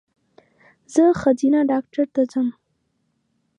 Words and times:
زه 0.93 1.03
ښځېنه 1.21 1.61
ډاکټر 1.71 2.05
ته 2.15 2.21
ځم 2.31 2.47